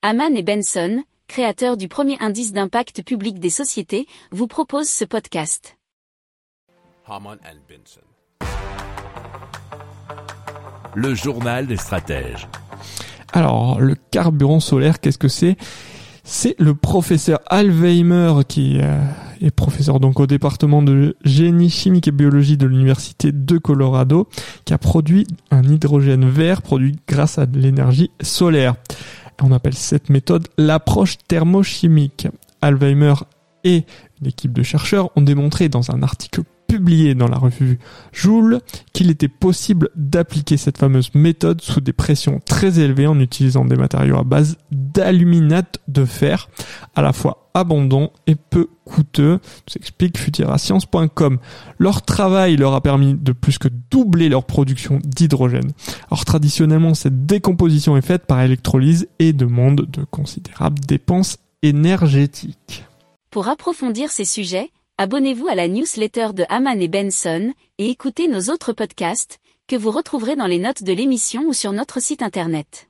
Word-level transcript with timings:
Haman 0.00 0.36
et 0.36 0.44
Benson, 0.44 1.02
créateurs 1.26 1.76
du 1.76 1.88
premier 1.88 2.16
indice 2.20 2.52
d'impact 2.52 3.02
public 3.02 3.40
des 3.40 3.50
sociétés, 3.50 4.06
vous 4.30 4.46
proposent 4.46 4.88
ce 4.88 5.04
podcast. 5.04 5.76
Haman 7.04 7.36
and 7.44 7.58
Benson. 7.68 8.00
Le 10.94 11.16
journal 11.16 11.66
des 11.66 11.76
stratèges. 11.76 12.46
Alors, 13.32 13.80
le 13.80 13.96
carburant 14.12 14.60
solaire, 14.60 15.00
qu'est-ce 15.00 15.18
que 15.18 15.26
c'est? 15.26 15.56
C'est 16.22 16.54
le 16.60 16.76
professeur 16.76 17.40
Alzheimer 17.48 18.34
qui 18.46 18.78
euh, 18.80 19.00
est 19.40 19.50
professeur 19.50 19.98
donc 19.98 20.20
au 20.20 20.28
département 20.28 20.80
de 20.80 21.16
génie 21.24 21.70
chimique 21.70 22.06
et 22.06 22.12
biologie 22.12 22.56
de 22.56 22.66
l'université 22.66 23.32
de 23.32 23.58
Colorado, 23.58 24.28
qui 24.64 24.74
a 24.74 24.78
produit 24.78 25.26
un 25.50 25.64
hydrogène 25.64 26.28
vert 26.28 26.62
produit 26.62 26.94
grâce 27.08 27.38
à 27.38 27.46
de 27.46 27.58
l'énergie 27.58 28.12
solaire. 28.20 28.76
On 29.42 29.52
appelle 29.52 29.74
cette 29.74 30.10
méthode 30.10 30.48
l'approche 30.56 31.18
thermochimique. 31.28 32.28
Alzheimer 32.60 33.14
et 33.64 33.84
une 34.20 34.26
équipe 34.26 34.52
de 34.52 34.62
chercheurs 34.62 35.10
ont 35.16 35.22
démontré 35.22 35.68
dans 35.68 35.90
un 35.90 36.02
article 36.02 36.42
publié 36.66 37.14
dans 37.14 37.28
la 37.28 37.38
revue 37.38 37.78
Joule 38.12 38.60
qu'il 38.92 39.10
était 39.10 39.28
possible 39.28 39.88
d'appliquer 39.96 40.56
cette 40.56 40.78
fameuse 40.78 41.10
méthode 41.14 41.62
sous 41.62 41.80
des 41.80 41.94
pressions 41.94 42.40
très 42.44 42.78
élevées 42.78 43.06
en 43.06 43.18
utilisant 43.18 43.64
des 43.64 43.76
matériaux 43.76 44.18
à 44.18 44.24
base 44.24 44.58
d'aluminate 44.98 45.78
de 45.86 46.04
fer, 46.04 46.48
à 46.96 47.02
la 47.02 47.12
fois 47.12 47.50
abondant 47.54 48.12
et 48.26 48.34
peu 48.34 48.66
coûteux, 48.84 49.38
s'explique 49.68 50.18
futurascience.com. 50.18 51.38
Leur 51.78 52.02
travail 52.02 52.56
leur 52.56 52.74
a 52.74 52.80
permis 52.80 53.14
de 53.14 53.30
plus 53.30 53.58
que 53.58 53.68
doubler 53.92 54.28
leur 54.28 54.44
production 54.44 54.98
d'hydrogène. 55.04 55.70
Alors 56.10 56.24
traditionnellement, 56.24 56.94
cette 56.94 57.26
décomposition 57.26 57.96
est 57.96 58.02
faite 58.02 58.26
par 58.26 58.40
électrolyse 58.40 59.08
et 59.20 59.32
demande 59.32 59.86
de 59.88 60.04
considérables 60.04 60.80
dépenses 60.80 61.38
énergétiques. 61.62 62.84
Pour 63.30 63.46
approfondir 63.46 64.10
ces 64.10 64.24
sujets, 64.24 64.70
abonnez-vous 64.98 65.46
à 65.46 65.54
la 65.54 65.68
newsletter 65.68 66.30
de 66.34 66.44
Haman 66.48 66.80
et 66.80 66.88
Benson 66.88 67.52
et 67.78 67.88
écoutez 67.88 68.26
nos 68.26 68.52
autres 68.52 68.72
podcasts 68.72 69.38
que 69.68 69.76
vous 69.76 69.92
retrouverez 69.92 70.34
dans 70.34 70.46
les 70.46 70.58
notes 70.58 70.82
de 70.82 70.92
l'émission 70.92 71.44
ou 71.46 71.52
sur 71.52 71.70
notre 71.70 72.00
site 72.00 72.22
internet. 72.22 72.88